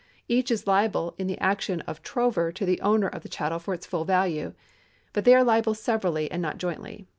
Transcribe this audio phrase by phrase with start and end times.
[0.27, 3.71] Each is liai)le in the action of trover to the owner of the chattel for
[3.75, 4.55] its full value.
[5.13, 7.05] But they are liable severally, and not jointly.